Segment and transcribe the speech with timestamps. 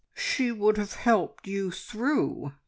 [0.15, 2.53] "She would have helped you through!"